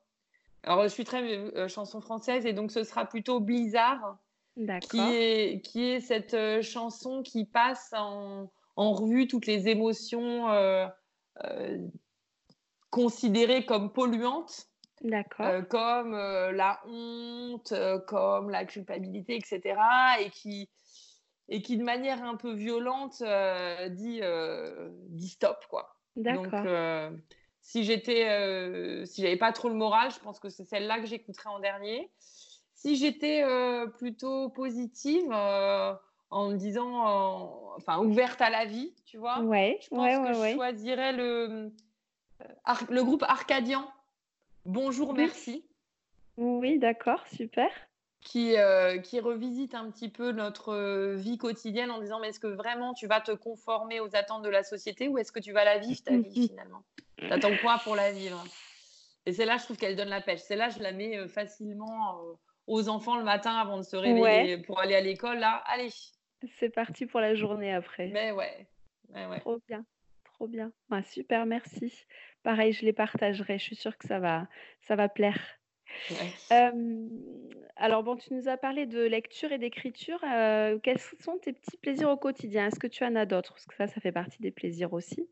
[0.63, 4.17] Alors, je suis très chanson française et donc ce sera plutôt Blizzard,
[4.89, 10.47] qui est, qui est cette chanson qui passe en, en revue toutes les émotions
[12.91, 14.67] considérées comme polluantes.
[15.69, 17.73] comme la honte,
[18.07, 19.79] comme la culpabilité, etc.
[20.19, 20.69] Et qui,
[21.49, 23.23] et qui de manière un peu violente
[23.89, 24.21] dit,
[25.09, 25.95] dit stop, quoi.
[26.15, 26.47] Donc,
[27.61, 31.49] si j'étais, si j'avais pas trop le moral, je pense que c'est celle-là que j'écouterais
[31.49, 32.11] en dernier.
[32.75, 33.43] Si j'étais
[33.97, 40.27] plutôt positive, en me disant, enfin, ouverte à la vie, tu vois, ouais, je pense
[40.27, 41.73] que je choisirais le,
[42.89, 43.89] le groupe Arcadian.
[44.65, 45.65] Bonjour, merci.
[46.37, 47.69] Oui, d'accord, super.
[48.21, 48.55] Qui,
[49.03, 53.07] qui revisite un petit peu notre vie quotidienne en disant mais est-ce que vraiment tu
[53.07, 56.03] vas te conformer aux attentes de la société ou est-ce que tu vas la vivre
[56.03, 56.83] ta vie finalement?
[57.17, 58.43] T'attends quoi pour la vivre
[59.25, 60.41] Et c'est là je trouve qu'elle donne la pêche.
[60.41, 62.19] C'est là je la mets facilement
[62.67, 65.39] aux enfants le matin avant de se réveiller pour aller à l'école.
[65.39, 65.89] Là, allez,
[66.59, 68.07] c'est parti pour la journée après.
[68.07, 68.67] Mais ouais.
[69.39, 69.85] Trop bien.
[70.23, 70.71] Trop bien.
[71.03, 72.05] Super, merci.
[72.43, 73.57] Pareil, je les partagerai.
[73.57, 74.47] Je suis sûre que ça va,
[74.81, 75.39] ça va plaire.
[77.75, 80.19] alors, bon, tu nous as parlé de lecture et d'écriture.
[80.83, 82.67] quels sont tes petits plaisirs au quotidien?
[82.67, 83.53] Est-ce que tu en as d'autres?
[83.53, 85.27] Parce que ça, ça fait partie des plaisirs aussi.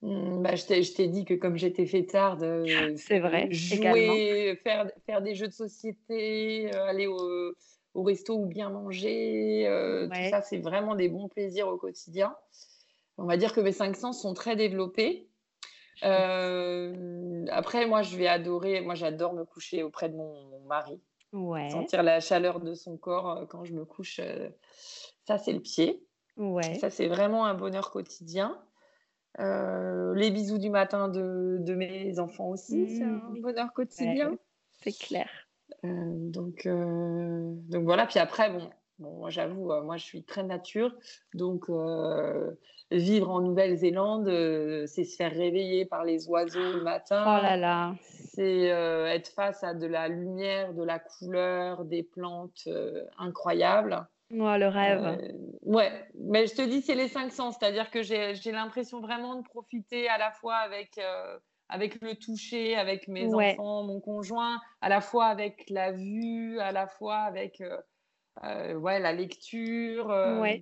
[0.00, 2.64] Mmh, bah, je t'ai dit que comme j'étais fêtarde,
[2.96, 7.54] c'est vrai, jouer, faire, faire des jeux de société, aller au,
[7.94, 9.66] au resto ou bien manger.
[9.66, 12.34] Euh, tout ça, c'est vraiment des bons plaisirs au quotidien.
[13.18, 15.28] On va dire que mes cinq sens sont très développés.
[16.02, 18.80] Euh, après, moi, je vais adorer.
[18.80, 21.00] Moi, j'adore me coucher auprès de mon, mari.
[21.70, 24.20] Sentir la chaleur de son corps euh, quand je me couche.
[25.26, 26.02] ça, c'est le pied.
[26.36, 26.74] Ouais.
[26.76, 28.58] Ça, c'est vraiment un bonheur quotidien.
[29.38, 33.40] les bisous du matin de, de mes enfants aussi, c'est un mmh.
[33.40, 34.36] bonheur quotidien.
[34.82, 35.28] c'est clair.
[35.84, 38.06] Euh, donc, euh, donc voilà.
[38.06, 38.70] Puis après, bon,
[39.02, 40.94] bon moi j'avoue, euh, moi je suis très nature.
[41.34, 41.68] Donc
[42.90, 44.26] vivre en Nouvelle-Zélande,
[44.86, 47.22] c'est se faire réveiller par les oiseaux le matin.
[47.26, 47.94] Oh là là.
[48.34, 52.68] C'est être face à de la lumière, de la couleur, des plantes
[53.18, 54.06] incroyables.
[54.30, 55.18] Moi, le rêve.
[55.62, 57.56] ouais, mais je te dis, c'est les cinq sens.
[57.58, 60.98] C'est-à-dire que j'ai l'impression vraiment de profiter à la fois avec
[61.72, 66.70] avec le toucher, avec mes enfants, mon conjoint, à la fois avec la vue, à
[66.70, 67.78] la fois avec euh,
[68.44, 70.56] euh, ouais, la lecture, euh,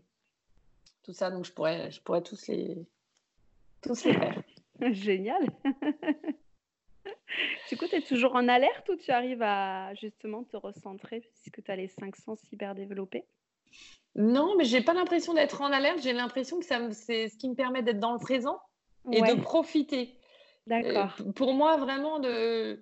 [1.02, 1.30] tout ça.
[1.30, 2.76] Donc je pourrais, je pourrais tous les,
[3.83, 4.42] tous les faire.
[4.92, 5.46] Génial.
[7.70, 11.62] du coup, tu es toujours en alerte ou tu arrives à justement te recentrer puisque
[11.62, 13.24] tu as les cinq sens hyper développés?
[14.16, 16.00] Non, mais j'ai pas l'impression d'être en alerte.
[16.02, 18.61] J'ai l'impression que c'est ce qui me permet d'être dans le présent
[19.12, 20.16] et de profiter.
[20.66, 21.16] D'accord.
[21.35, 22.80] pour moi, vraiment, de,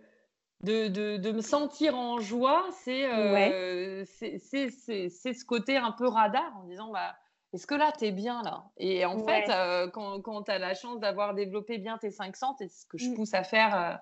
[0.62, 6.64] de, de, me sentir en joie, c'est euh, c'est ce côté un peu radar en
[6.64, 7.16] disant bah,
[7.52, 8.64] est-ce que là, tu es bien là?
[8.76, 12.36] Et en fait, euh, quand, quand tu as la chance d'avoir développé bien tes cinq
[12.36, 13.14] sens, c'est ce que je mmh.
[13.14, 13.94] pousse à faire euh,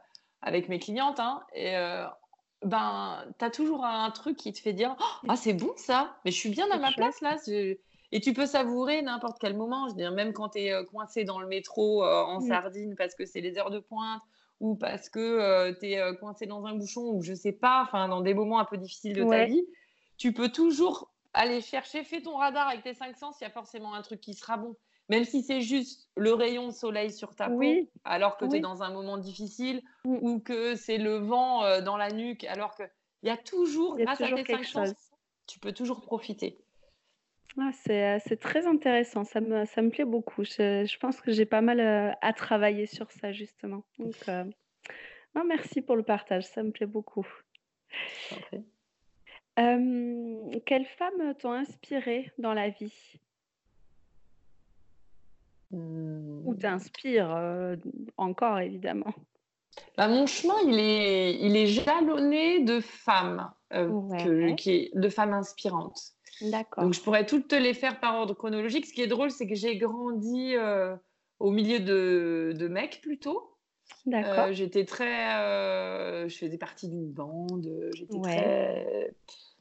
[0.42, 1.75] avec mes clientes, hein, et
[2.62, 6.16] ben, tu as toujours un truc qui te fait dire oh, Ah, c'est bon ça,
[6.25, 7.37] mais je suis bien à ma place là.
[8.12, 9.88] Et tu peux savourer n'importe quel moment.
[9.88, 12.49] Je veux dire, même quand tu es euh, coincé dans le métro euh, en mmh.
[12.49, 14.23] sardine parce que c'est les heures de pointe
[14.61, 18.09] ou parce que euh, tu es coincé dans un bouchon ou je sais pas, enfin
[18.09, 19.66] dans des moments un peu difficiles de ta vie,
[20.16, 23.51] tu peux toujours aller chercher, fais ton radar avec tes cinq sens, il y a
[23.51, 24.75] forcément un truc qui sera bon.
[25.09, 27.62] Même si c'est juste le rayon de soleil sur ta peau,
[28.05, 30.19] alors que tu es dans un moment difficile, mmh.
[30.21, 32.90] ou que c'est le vent dans la nuque, alors qu'il
[33.23, 34.95] y a toujours, grâce à tes cinq sens,
[35.47, 36.59] tu peux toujours profiter.
[37.59, 40.45] Ah, euh, c'est, très intéressant, ça me, ça me plaît beaucoup.
[40.45, 43.83] Je, pense que j'ai pas mal euh, à travailler sur ça, justement.
[43.99, 44.45] Donc, euh,
[45.47, 47.27] merci pour le partage, ça me plaît beaucoup.
[49.57, 53.19] quelles femmes t'ont inspiré dans la vie?
[55.73, 56.59] Ou mmh.
[56.59, 57.77] t'inspirent
[58.16, 59.14] encore, évidemment
[59.99, 63.53] bah, mon chemin, il est, il est jalonné de femmes,
[64.57, 66.15] qui de femmes inspirantes.
[66.40, 66.85] D'accord.
[66.85, 68.87] Donc, je pourrais toutes te les faire par ordre chronologique.
[68.87, 70.94] Ce qui est drôle, c'est que j'ai grandi euh,
[71.38, 73.57] au milieu de, de mecs plutôt.
[74.05, 74.46] D'accord.
[74.46, 75.37] Euh, j'étais très.
[75.37, 77.68] Euh, je faisais partie d'une bande.
[77.94, 79.14] J'étais très,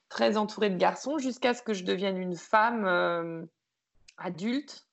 [0.10, 3.48] très entourée de garçons jusqu'à ce que je devienne une femme
[4.18, 4.88] adulte.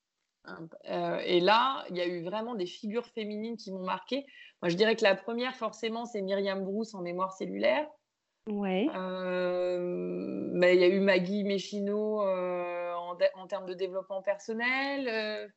[0.85, 4.25] et là, il y a eu vraiment des figures féminines qui m'ont marquée.
[4.61, 7.89] Moi, je dirais que la première, forcément, c'est Myriam Brousse en mémoire cellulaire.
[8.49, 8.89] Ouais.
[8.95, 9.79] Euh,
[10.53, 12.93] mais il y a eu Maggie Méchino euh,
[13.35, 15.09] en, termes de développement personnel.
[15.09, 15.49] Euh,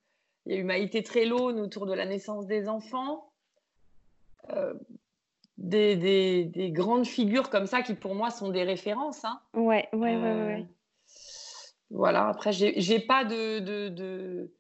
[0.45, 3.32] il y a eu Maïté Trellone autour de la naissance des enfants.
[5.58, 9.26] Des, des, des, grandes figures comme ça qui pour moi sont des références.
[9.26, 9.39] Hein.
[9.56, 10.65] Ouais, ouais, ouais, ouais.
[11.89, 14.52] voilà, après, j'ai pas de, de, de,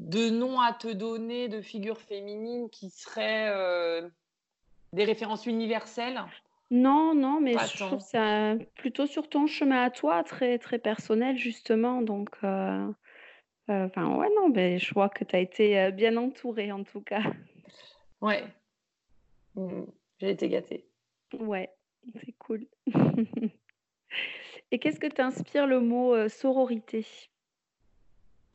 [0.00, 4.08] de, nom à te donner de figures féminines qui seraient euh,
[4.92, 6.20] des références universelles.
[6.70, 11.36] Non, non, mais je trouve ça plutôt sur ton chemin à toi, très, très personnel,
[11.36, 12.00] justement.
[12.02, 12.92] Donc, euh,
[13.70, 17.02] euh, enfin, ouais, non, mais je vois que tu as été bien entourée, en tout
[17.02, 17.22] cas.
[18.20, 18.44] Ouais,
[19.54, 19.84] mmh,
[20.18, 20.86] j'ai été gâtée.
[21.38, 21.70] Ouais,
[22.14, 22.66] c'est cool.
[24.70, 27.06] Et qu'est-ce que t'inspire le mot sororité?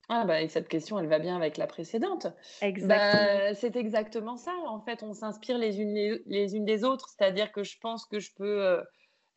[0.10, 2.28] Ah bah, cette question, elle va bien avec la précédente.
[2.62, 3.24] Exactement.
[3.24, 4.54] Bah, c'est exactement ça.
[4.68, 7.10] En fait, on s'inspire les unes les, unes des autres.
[7.10, 8.82] C'est-à-dire que je pense que je peux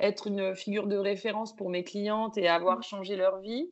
[0.01, 2.83] être une figure de référence pour mes clientes et avoir mmh.
[2.83, 3.71] changé leur vie.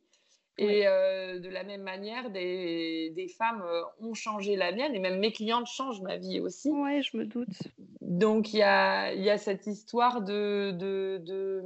[0.59, 3.63] Et de la même manière, des, des, femmes
[3.99, 6.71] ont changé la mienne et même mes clientes changent ma vie aussi.
[6.71, 7.61] Oui, je me doute.
[8.01, 11.61] Donc, il y a, y a, cette histoire de, de, de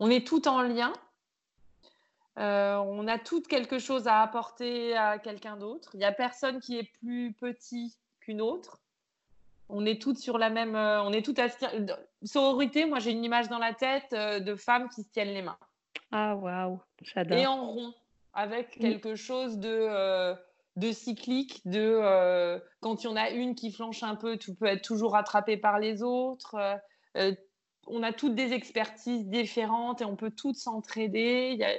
[0.00, 0.92] on est tout en lien.
[2.38, 5.90] Euh, on a toutes quelque chose à apporter à quelqu'un d'autre.
[5.94, 8.80] Il n'y a personne qui est plus petit qu'une autre.
[9.68, 10.74] On est toutes sur la même.
[10.74, 11.48] Euh, on est toutes à
[12.22, 12.86] sororité.
[12.86, 15.58] Moi, j'ai une image dans la tête euh, de femmes qui se tiennent les mains.
[16.12, 17.38] Ah waouh, j'adore.
[17.38, 17.94] Et en rond,
[18.32, 20.34] avec quelque chose de
[20.76, 24.66] de cyclique, de quand il y en a une qui flanche un peu, tu peux
[24.66, 26.56] être toujours rattrapé par les autres
[27.86, 31.50] on a toutes des expertises différentes et on peut toutes s'entraider.
[31.52, 31.74] Il y, a,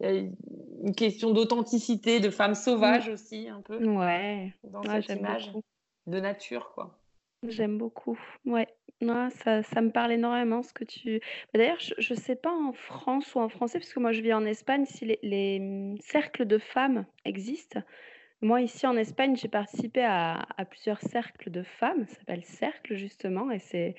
[0.00, 3.84] une question d'authenticité, de femme sauvage aussi, un peu.
[3.84, 4.52] Ouais.
[4.64, 5.50] Dans cette image
[6.06, 6.98] de nature, quoi.
[7.46, 8.18] J'aime beaucoup.
[8.44, 8.68] Ouais.
[9.00, 11.20] ça, ça, me parle énormément ce que tu.
[11.52, 14.22] Bah, d'ailleurs, je ne sais pas en France ou en français, parce que moi je
[14.22, 17.80] vis en Espagne, si les, les hum, cercles de femmes existent.
[18.40, 23.50] Moi, ici en Espagne, j'ai participé à, plusieurs cercles de femmes, ça s'appelle Cercle justement,
[23.50, 23.96] et c'est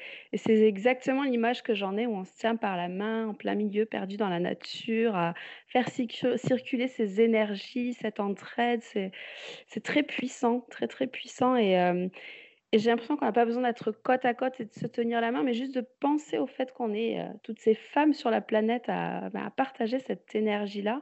[0.47, 3.85] exactement l'image que j'en ai où on se tient par la main en plein milieu,
[3.85, 5.33] perdu dans la nature, à
[5.67, 11.57] faire circuler ces énergies, cette entraide, c'est très puissant, très très puissant.
[11.57, 12.07] Et, euh,
[12.71, 15.19] et j'ai l'impression qu'on n'a pas besoin d'être côte à côte et de se tenir
[15.19, 18.29] la main, mais juste de penser au fait qu'on est euh, toutes ces femmes sur
[18.29, 21.01] la planète à, à partager cette énergie-là.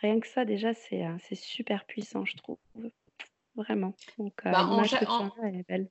[0.00, 2.58] Rien que ça, déjà, c'est euh, c'est super puissant, je trouve.
[3.54, 3.94] Vraiment.
[4.18, 4.82] Donc, euh, bah, en,
[5.44, 5.88] elle est belle.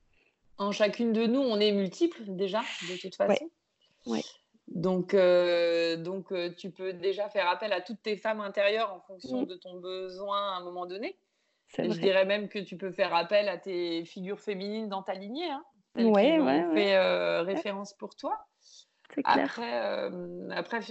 [0.57, 3.49] en chacune de nous, on est multiples déjà, de toute façon.
[4.07, 4.21] Ouais.
[4.67, 9.41] Donc, euh, donc tu peux déjà faire appel à toutes tes femmes intérieures en fonction
[9.41, 9.47] mmh.
[9.47, 11.17] de ton besoin à un moment donné.
[11.77, 15.13] Et je dirais même que tu peux faire appel à tes figures féminines dans ta
[15.13, 15.63] lignée, hein,
[15.95, 18.39] celles ouais, qui ont fait référence pour toi.
[19.23, 20.09] Après,
[20.51, 20.81] après,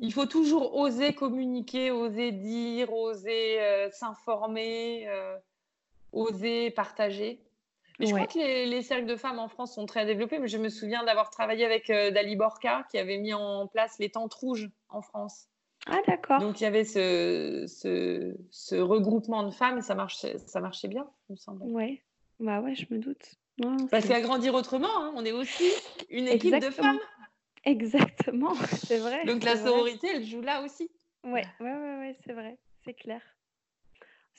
[0.00, 5.36] il faut toujours oser communiquer, oser dire, oser euh, s'informer, euh,
[6.12, 7.40] oser partager.
[7.98, 10.58] Mais je crois que les, cercles de femmes en France sont très développés, mais je
[10.58, 14.34] me souviens d'avoir travaillé avec euh, Dali Borka qui avait mis en place les tentes
[14.34, 15.48] rouges en France.
[15.86, 16.40] Ah d'accord.
[16.40, 21.08] Donc il y avait ce, ce, regroupement de femmes et ça marchait, ça marchait bien,
[21.28, 21.62] il me semble.
[21.64, 22.00] Oui,
[22.38, 23.34] bah ouais, je me doute.
[23.90, 25.68] Parce qu'agrandir autrement, hein, on est aussi
[26.10, 27.00] une équipe de femmes.
[27.64, 28.54] Exactement,
[28.86, 29.24] c'est vrai.
[29.24, 30.90] Donc la sororité, elle joue là aussi?
[31.24, 33.20] Ouais, ouais, ouais, c'est vrai, c'est clair.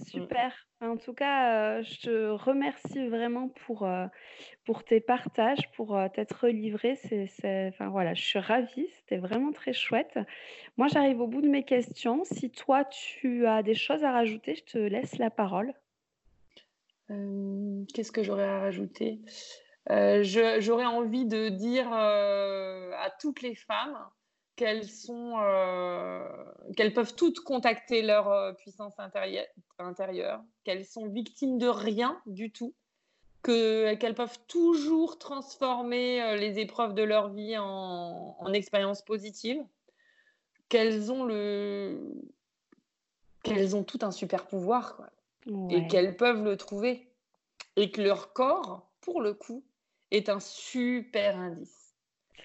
[0.07, 0.55] Super.
[0.81, 4.05] En tout cas, euh, je te remercie vraiment pour, euh,
[4.65, 6.95] pour tes partages, pour euh, t'être livré.
[6.95, 8.87] C'est, enfin, voilà, je suis ravie.
[8.97, 10.17] C'était vraiment très chouette.
[10.77, 12.23] Moi, j'arrive au bout de mes questions.
[12.23, 15.73] Si toi, tu as des choses à rajouter, je te laisse la parole.
[17.93, 19.19] qu'est-ce que j'aurais à rajouter?
[19.89, 20.23] Euh,
[20.59, 23.97] j'aurais envie de dire euh, à toutes les femmes
[24.55, 26.27] qu'elles sont, euh,
[26.75, 32.73] qu'elles peuvent toutes contacter leur puissance intérieure, qu'elles sont victimes de rien du tout,
[33.43, 39.63] qu'elles peuvent toujours transformer les épreuves de leur vie en, en expériences positives,
[40.67, 42.11] qu'elles ont le,
[43.43, 45.09] qu'elles ont tout un super pouvoir
[45.69, 47.11] et qu'elles peuvent le trouver
[47.75, 49.63] et que leur corps, pour le coup,
[50.11, 51.78] est un super indice.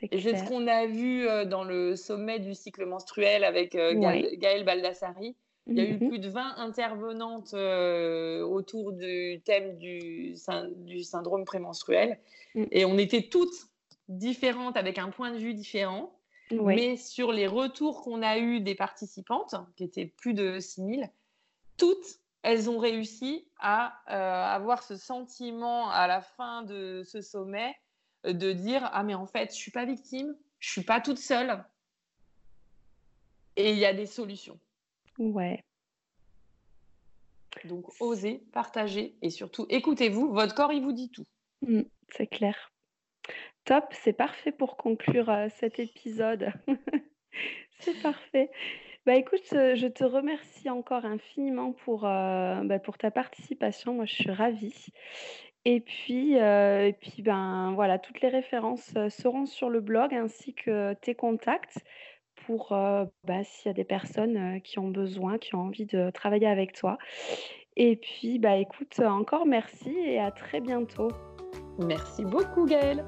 [0.02, 3.94] Et c'est ce qu'on a vu euh, dans le sommet du cycle menstruel avec euh,
[3.94, 5.36] Gaëlle Baldassari.
[5.66, 6.09] Il y a eu mhm.
[6.09, 10.34] plus de 20 intervenantes euh, autour du thème du,
[10.76, 12.18] du syndrome prémenstruel.
[12.55, 12.64] Mm.
[12.70, 13.70] Et on était toutes
[14.09, 16.12] différentes avec un point de vue différent.
[16.51, 21.11] Mais sur les retours qu'on a eus des participantes, qui étaient plus de 6000,
[21.78, 27.74] toutes elles ont réussi à euh, avoir ce sentiment à la fin de ce sommet
[28.25, 31.64] de dire ah mais en fait je suis pas victime, je suis pas toute seule
[33.57, 34.59] et il y a des solutions.
[35.18, 35.62] Ouais.
[37.64, 41.27] Donc osez, partagez et surtout écoutez-vous, votre corps il vous dit tout.
[41.62, 41.83] Mmh,
[42.16, 42.72] c'est clair.
[43.64, 46.53] Top, c'est parfait pour conclure euh, cet épisode.
[47.79, 48.51] c'est parfait.
[49.07, 53.93] Bah, écoute, je te remercie encore infiniment pour, bah, pour ta participation.
[53.93, 54.87] Moi, je suis ravie
[55.64, 60.54] et puis, heu et puis, ben, voilà, toutes les références, seront sur le blog ainsi
[60.54, 61.78] que tes contacts
[62.46, 62.68] pour,
[63.24, 66.72] bah, s'il y a des personnes, qui ont besoin, qui ont envie de travailler avec
[66.72, 66.98] toi
[67.76, 71.08] et puis, bah, écoute, encore merci et à très bientôt.
[71.78, 73.04] Merci beaucoup Gaëlle.